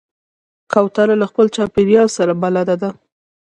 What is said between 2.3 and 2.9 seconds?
بلد ده.